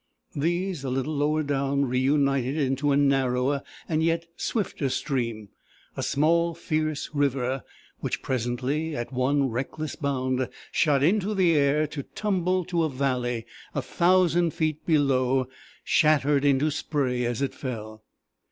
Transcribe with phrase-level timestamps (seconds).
[0.35, 5.49] These, a little lower down, reunited into a narrower and yet swifter stream
[5.95, 7.61] a small fierce river,
[7.99, 13.45] which presently, at one reckless bound, shot into the air, to tumble to a valley
[13.75, 15.47] a thousand feet below,
[15.83, 18.03] shattered into spray as it fell.